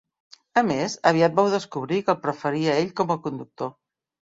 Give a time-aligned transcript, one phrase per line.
[0.61, 3.77] A més, aviat vau descobrir que el preferia a ell com a conductor.